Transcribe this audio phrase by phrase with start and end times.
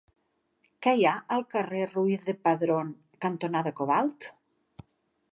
[0.85, 2.89] Què hi ha al carrer Ruiz de Padrón
[3.27, 4.29] cantonada Cobalt?